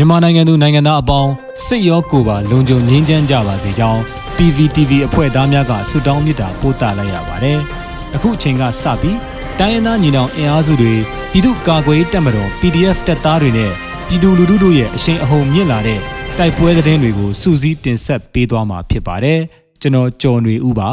[0.00, 1.32] မြန်မာနိုင်ငံသူနိုင်ငံသားအပေါင်း
[1.66, 4.00] စစ်ရောကိုယ်ပါလုံခြုံငြိမ်းချမ်းကြပါစေကြောင်း
[4.36, 7.58] PVTV အဖွဲ့သားများကဆုတောင်းမေတ္တာပို့သလိုက်ရပါတယ်။
[8.14, 9.18] အခုအချိန်ကစပြီး
[9.58, 10.94] တိုင်းရင်းသားညီနောင်အင်အားစုတွေ
[11.32, 13.72] ပြည်သူ့ကာကွယ်တပ်မတော် PDF တပ်သားတွေနဲ့
[14.08, 16.00] ပြည်သူလူထုတို့ရဲ့အရှိန်အဟုန်မြင့်လာတဲ့
[16.38, 19.40] တိုက်ပွဲသတင်းတွေကိုစူးစီးတင်ဆက်ပေးသွားမှာဖြစ်ပါတယ်။
[19.80, 20.90] ကျွန်တော်ကျော်နေဦးပါ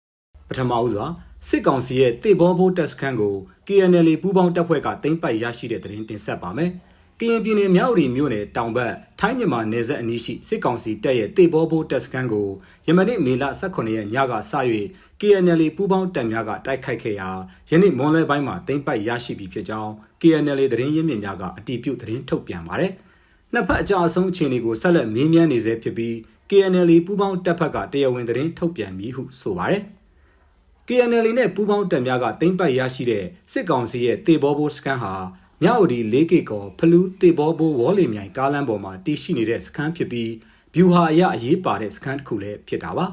[0.48, 1.06] ။ပထမဦးစွာ
[1.48, 3.34] စစ်ကောင်စီရဲ့တေဘောဘိုးတပ်စခန်းကို
[3.66, 6.72] KNL ပူးပေါင်းတပ်ဖွဲ့ကတင်ပိုက်ရရှိတဲ့သတင်းတင်ဆက်ပါမယ်။
[7.20, 12.48] ကရင်ပြည်နယ်မြောက်ရီမြို့နယ်တောင်ဘက်ထိုင်းမြန်မာနယ်စပ်အနီးရှိစစ်ကောင်စီတပ်ရဲ့တေဘောဘိုးတပ်စခန်းကို
[12.86, 14.52] ယမနေ့မေလ18ရက်ညကစ၍
[15.20, 17.30] KNL ပူးပေါင်းတပ်များကတိုက်ခိုက်ခဲ့ရာ
[17.70, 22.92] ယနေ့မွန်လွဲပိုင်းမှာတင်ပိုက်ရရှိပြီဖြစ်ကြောင်း KNL သတင်းရင်းမြစ်များကအတည်ပြုသတင်းထုတ်ပြန်ပါတယ်။
[23.52, 26.14] နှစ်ဖက်အကြအဆုံးအခြေအနေကိုဆက်လက်မေးမြန်းနေဆဲဖြစ်ပြီး
[26.50, 29.82] KNL ပူးပေါင်းတပ်ဖက်ကတရားဝင်သတင်းထုတ်ပြန်ပြီးဟုဆိုပါတယ်။
[30.88, 35.14] KNL နဲ့ပူးပေါင်းတပ်များကတင်ပိုက်ရရှိတဲ့စစ်ကောင်စီရဲ့တေဘောဘိုးစခန်းဟာ
[35.62, 40.30] မြဝတီ၄ကီကောဖလူးတေဘောဘိုးဝေါ်လီမြိုင်ကားလမ်းပေါ်မှာတည်ရှိနေတဲ့စခန်းဖြစ်ပြီး
[40.74, 43.06] ဗျူဟာအရအရေးပါတဲ့စခန်းတစ်ခုလည်းဖြစ်တာပါ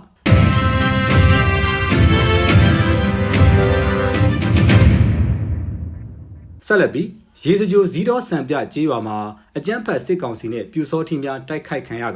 [6.67, 7.07] ဆက်လက်ပြီး
[7.43, 9.17] ရေစကြိုဇီးတော်ဆံပြကြေးရွာမှာ
[9.57, 12.09] အကြမ်းဖက်စစ်ကောင်စီနဲ့ပြူစောထီများတိုက်ခိုက်ခံရက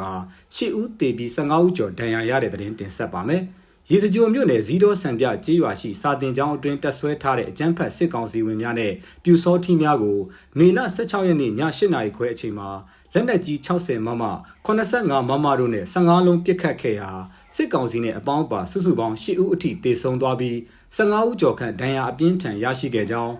[0.56, 3.44] ၈ဦးသေပြီး15ဦးကျော်ဒဏ်ရာရတဲ့တဲ့တင်တင်ဆက်ပါမယ်။
[3.92, 8.94] ရေစကြိုမြို့နယ်ဇီးတော်ဆံပြကြေးရွာရှိစာတင်ကျောင်းအတွင်းတက်ဆွဲထားတဲ့အကြမ်းဖက်စစ်ကောင်စီဝင်များနဲ့
[9.24, 10.20] ပြူစောထီးများကို
[10.58, 12.70] မေလ16ရက်နေ့ည8နာရီခွဲအချိန်မှာ
[13.14, 14.24] လက်နက်ကြီး60မမ
[14.68, 17.10] 85မမတို့နဲ့15လုံးပစ်ခတ်ခဲ့ရာ
[17.56, 20.56] စစ်ကောင်စီနဲ့အပေါင်းပါစုစုပေါင်း10ဦးအထိတေဆုံးသွားပြီး
[20.98, 23.34] 15ဦးကျော်ခန့်ဒဏ်ရာအပြင်းထန်ရရှိခဲ့ကြောင်း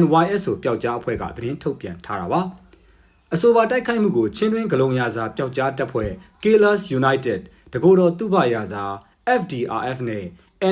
[0.00, 2.40] NYSO ပျောက်ကြားအဖွဲ့ကသတင်းထုတ်ပြန်ထားတာပါ
[3.34, 6.10] အဆိုပါတိုက်ခိုက်မှုကိုချင်းတွင်းဂလုံရာစာပျောက်ကြားတပ်ဖွဲ့
[6.42, 7.40] Killers United
[7.72, 8.84] တကိုယ်တော်သူ့ဘရာစာ
[9.40, 10.24] FDRF နဲ့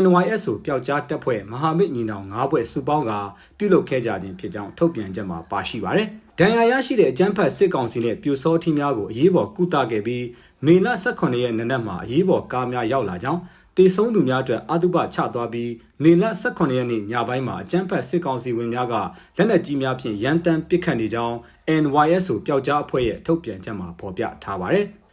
[0.02, 3.12] NYSO ပျောက်ကြားတပ်ဖွဲ့မဟာမိတ်ညီနောင်၅ဘွဲ့စုပေါင်းက
[3.58, 10.24] ပြုလုပ်ခဲ့ကြခြင်းဖြစ်ကြောင်းထုတ်ပြန်ချက်မှာပါရှိပါတယ်။ဒဏ်ရာရရှိတဲ့အကြမ်းဖက်စစ်ကောင်စီနဲ့ပြူစောထီများကိုအရေးပေါ်ကုသခဲ့ပြီး
[10.66, 13.40] မေလ18ရက်နေ့နက်မှာအရေးပေါ်ကားများရောက်လာကြောင်း
[13.76, 15.70] တေဆုံးသူများအတွက်အတုပချသွားပြီး
[16.02, 18.94] မေလ18ရက်နေ့ညပိုင်းမှာအကြမ်းဖက်စစ်ကောင်စီဝင်များက
[19.36, 21.36] လက်နက်ကြီးများဖြင့်ရန်တမ်းပစ်ခတ်နေကြောင်း
[21.82, 24.86] NYSO ပျောက်ကြားအဖွဲ့ရဲ့ထုတ်ပြန်ချက်မှာဖော်ပြထားပါတယ်။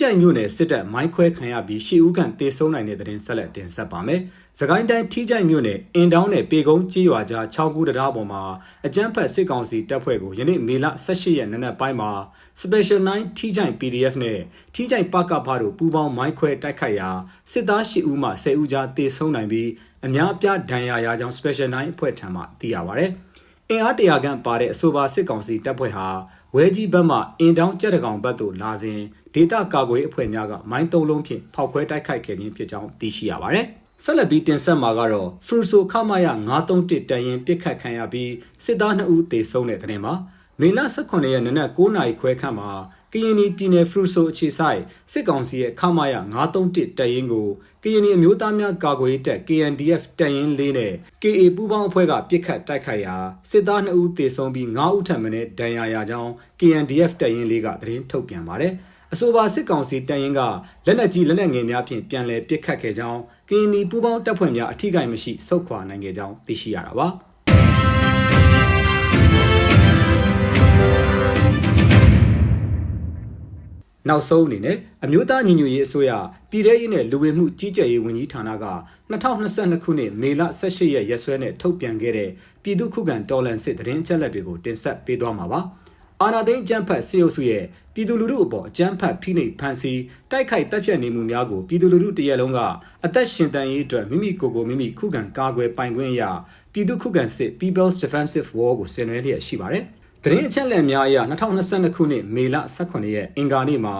[0.00, 4.20] ကြိုင်မြို့နယ်စစ်တပ်မိုင်းခွဲခံရပြီးရှေ့ဦးကန်တေဆုံးနိုင်တဲ့တဲ့တင်ဆက်လက်တင်ဆက်ပါမယ်။
[4.58, 8.42] သခိုင်းတိုင်းထီးကြိုင်မြို့နယ်အင်တောင်းနယ်ပေကုန်းကြီးရွာကြား6ခုတရားပေါ်မှာ
[8.86, 12.10] အကြမ်းဖက်စစ်ကောင်စီတပ်ဖွဲ့ကိုယနေ့မေလ18ရက်နေ့နက်ပိုင်းမှာ
[12.62, 14.38] Special 9ထီးကြိုင် PDF နဲ့
[14.74, 17.10] ထီးကြိုင်ပကဖားတို့ပူးပေါင်းမိုင်းခွဲတိုက်ခိုက်ရာ
[17.52, 19.68] စစ်သား10ဦးမှ10ဦးကြားတေဆုံးနိုင်ပြီး
[20.06, 23.06] အများအပြားဒဏ်ရာရကြောင်း Special 9အဖွဲ့ထံမှသိရပါဗျ။
[23.72, 26.06] အင်အားတရာခန့်ပါတဲ့အဆိုပါစစ်ကောင်စီတပ်ဖွဲ့ဟာ
[26.54, 29.00] ဝဲကြီးဘက်မှအင်တောင်းကြက်တကောင်ဘက်သို့လာစဉ်
[29.34, 33.66] ဒေတာကာကွယ်အဖွဲ့များကမိုင်းတုံးလုံးဖြင့်ဖောက်ခွဲတိုက်ခိုက်ခဲ့ခြင်းဖြစ်ကြောင်းသိရှိရပါတယ်။
[34.04, 36.26] ဆက်လက်ပြီးတင်ဆက်မှာကတော့ဖရူဆိုခမရ
[36.68, 38.32] 931တန်ရင်ပြစ်ခတ်ခံရပြီး
[38.64, 40.14] စစ်သား2ဦးသေဆုံးတဲ့တဲ့တင်မှာ
[40.60, 42.70] မေလ18ရက်နေ့နက်9နာရီခွဲခန့်မှာ
[43.12, 44.80] ကရင်ပြည်နယ်ဖရူဆိုအခြေဆိုင်
[45.12, 46.14] စစ်ကောင်စီရဲ့ခမာယ
[46.54, 47.48] 931တပ်ရင်းကို
[47.82, 53.16] ကရင်အမျိုးသားများကာကွယ်ရေးတပ် KNDF တပ်ရင်း၄နဲ့ KA ပူးပေါင်းအဖွဲ့ကပစ်ခတ်တိုက်ခိုက်ရာ
[53.50, 55.28] စစ်သား2ဦးသေဆုံးပြီး9ဦးထပ်မံ
[55.58, 58.72] ဒဏ်ရာရကြောင်း KNDF တပ်ရင်း၄ကသတင်းထုတ်ပြန်ပါတယ်။
[59.12, 60.40] အဆိုပါစစ်ကောင်စီတပ်ရင်းက
[60.86, 67.08] လက်နက်ကြီးလက်နက်ငယ်များဖြင့်ပြန်လည်ပစ်ခတ်ခဲ့ကြောင်းကရင်ပူးပေါင်းတပ်ဖွဲ့များအထိကိမရှိစုခွာနိုင်ခဲ့ကြောင်းသိရှိရတာပါ။
[74.08, 76.10] နောက်ဆုံးအနေနဲ့အမျိုးသားညီညွတ်ရေးအစိုးရ
[76.50, 78.66] ပြည်ထရေးနဲ့လူဝင်မှုကြီးကြပ်ရေးဝန်ကြီးဌာနက
[79.10, 82.30] 2022ခုနှစ်မေလ18ရက်ရက်စွဲနဲ့ထုတ်ပြန်ခဲ့တဲ့
[82.62, 85.60] ပြည်သူ့ခုခံတော်လှန်စစ်တရင်ချက်လက်တွေကိုတင်ဆက်ပေးသွားမှာပါ။
[86.22, 90.00] အာနာသိန်းအကြမ်းဖက်စေအုပ်စုရဲ့ပြည်သူလူထုအပေါ်အကြမ်းဖက်ဖိနှိပ်ဖန်ဆီး
[90.30, 92.60] တိုက်ခိုက်တပ်ဖြတ်နေမှုများကိုပြည်သူလူထုတရက်လုံးက
[93.04, 96.22] အသက်ရှင်တန်ရေးအတွက်မိမိကိုယ်ကိုမိမိခုခံကာကွယ်ပိုင်ခွင့်ရ
[96.72, 99.84] ပြည်သူခုခံစစ် People's Defensive War ကိုဆင်နွှဲလျက်ရှိပါတယ်။
[100.24, 101.16] သတင်းအချက်အလက်များအရ
[101.60, 103.94] 2022ခုနှစ်မေလ18ရက်အင်္ဂါနေ့မှာ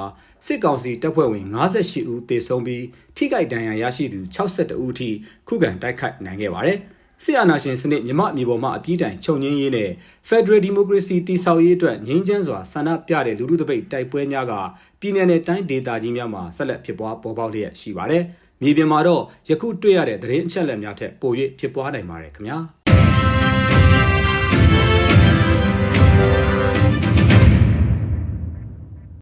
[0.47, 2.85] စစ်ကောင်စီတပ်ဖွဲ့ဝင်58ဦးသေဆုံးပြီး
[3.17, 5.11] ထိခိုက်ဒဏ်ရာရရှိသူ62ဦးအထိ
[5.49, 6.79] ခုခံတိုက်ခိုက်နိုင်ခဲ့ပါတယ်။
[7.25, 9.91] စစ်အာဏာရှင်စနစ်မြမအမျိုးပေါ်မှာအပြည့်တိုင်ချုပ်ငင်းရေးနဲ့
[10.29, 14.53] Federal Democracy တည်ဆောက်ရေးအတွက်ငြိမ်းချမ်းစွာဆန္ဒပြတဲ့လူထုတပိတ်တိုက်ပွဲများက
[15.01, 18.23] ပြည်내နဲ့တိုင်းဒေသကြီးများမှာဆက်လက်ဖြစ်ပွားပေါ်ပေါက်လျက်ရှိပါတယ်။
[18.63, 22.59] မြေပြင်မှာတော့ယခုတွေ့ရတဲ့သတင်းအချက်အလက်များထက်ပို၍ဖြစ်ပွားနိုင်ပါတယ်ခင်ဗျာ။